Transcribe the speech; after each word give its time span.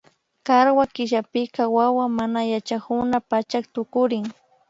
Karwa 0.43 0.85
killapika 0.95 1.63
wawa 1.75 2.05
manayachakuna 2.15 3.17
pachak 3.29 3.65
tukurin 3.73 4.25